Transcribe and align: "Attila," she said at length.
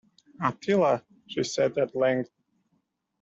"Attila," 0.43 1.03
she 1.27 1.43
said 1.43 1.77
at 1.77 1.95
length. 1.95 2.31